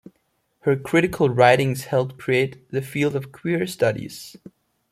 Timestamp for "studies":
3.67-4.35